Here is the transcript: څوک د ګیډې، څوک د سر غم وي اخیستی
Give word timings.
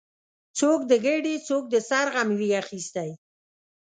څوک 0.59 0.79
د 0.91 0.93
ګیډې، 1.05 1.35
څوک 1.47 1.63
د 1.73 1.75
سر 1.89 2.05
غم 2.13 2.29
وي 2.39 2.49
اخیستی 2.61 3.09